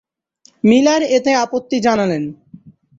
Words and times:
Miller 0.63 1.01
এতে 1.17 1.31
আপত্তি 1.43 1.77
জানালেন। 1.79 2.23